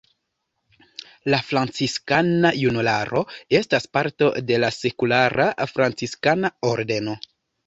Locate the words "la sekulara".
4.65-5.49